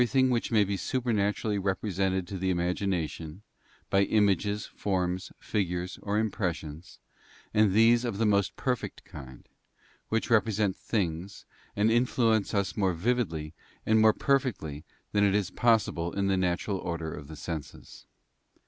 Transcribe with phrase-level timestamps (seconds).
[0.01, 3.43] 115 thing which may be supernaturally represented to the imagination
[3.91, 6.97] by images, forms, figures, or impressions,
[7.53, 9.47] and these of the most perfect kind,
[10.09, 11.45] which represent things,
[11.75, 13.53] and influence us more vividly
[13.85, 18.07] and more perfectly than it is possible in the natural order of the senses.